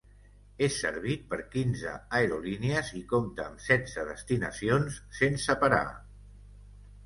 [0.67, 1.91] És servit per quinze
[2.21, 5.87] aerolínies i compta amb setze destinacions sense parar.